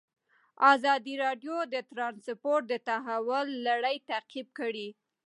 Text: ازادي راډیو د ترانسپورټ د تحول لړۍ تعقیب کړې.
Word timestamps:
ازادي 0.73 1.13
راډیو 1.25 1.55
د 1.73 1.75
ترانسپورټ 1.91 2.63
د 2.69 2.73
تحول 2.87 3.47
لړۍ 3.67 3.97
تعقیب 4.09 4.47
کړې. 4.59 4.87